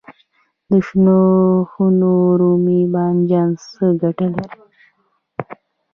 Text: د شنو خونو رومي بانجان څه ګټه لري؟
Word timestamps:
د 0.69 0.71
شنو 0.85 1.19
خونو 1.69 2.11
رومي 2.39 2.81
بانجان 2.93 3.49
څه 3.71 3.85
ګټه 4.01 4.27
لري؟ 4.35 4.59